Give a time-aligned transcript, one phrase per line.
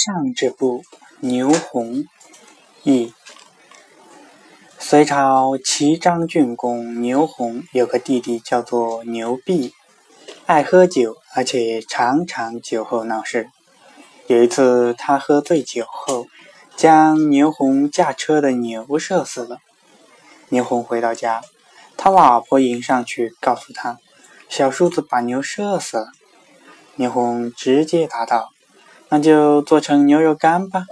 [0.00, 0.84] 上制部
[1.18, 2.04] 牛弘
[2.84, 3.12] 译。
[4.78, 9.74] 隋朝齐章郡公牛弘有个弟弟叫做牛弼，
[10.46, 13.50] 爱喝酒，而且常常酒后闹事。
[14.28, 16.26] 有一次，他喝醉酒后，
[16.76, 19.58] 将牛弘驾车的牛射死了。
[20.50, 21.42] 牛弘回到家，
[21.96, 23.98] 他老婆迎上去告诉他，
[24.48, 26.12] 小叔子把牛射死了。
[26.94, 28.50] 牛弘直接答道
[29.10, 30.86] ：“那就做成牛肉干吧。”